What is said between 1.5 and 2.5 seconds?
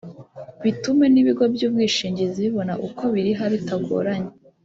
by’ubwishingizi